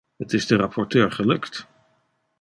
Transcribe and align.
Het 0.17 0.33
is 0.33 0.47
de 0.47 0.55
rapporteur 0.55 1.11
gelukt. 1.11 1.67